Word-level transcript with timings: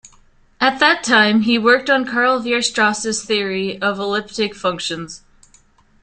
At 0.59 0.79
that 0.79 1.03
time 1.03 1.41
he 1.41 1.59
worked 1.59 1.87
on 1.87 2.07
Karl 2.07 2.41
Weierstrass's 2.41 3.23
theory 3.23 3.79
of 3.79 3.99
elliptic 3.99 4.55
functions. 4.55 5.21